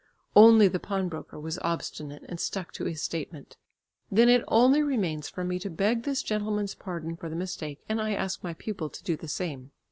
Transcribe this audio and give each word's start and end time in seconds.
Only 0.35 0.67
the 0.67 0.79
pawnbroker 0.79 1.39
was 1.39 1.59
obstinate 1.59 2.23
and 2.27 2.39
stuck 2.39 2.71
to 2.73 2.85
his 2.85 3.03
statement. 3.03 3.57
"Then 4.09 4.29
it 4.29 4.43
only 4.47 4.81
remains 4.81 5.29
for 5.29 5.43
me 5.43 5.59
to 5.59 5.69
beg 5.69 6.01
this 6.05 6.23
gentleman's 6.23 6.73
pardon 6.73 7.15
for 7.15 7.29
the 7.29 7.35
mistake, 7.35 7.81
and 7.87 8.01
I 8.01 8.15
ask 8.15 8.43
my 8.43 8.55
pupil 8.55 8.89
to 8.89 9.03
do 9.03 9.15
the 9.15 9.27
same." 9.27 9.69